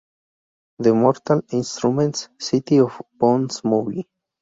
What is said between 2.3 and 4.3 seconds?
City of Bones Movie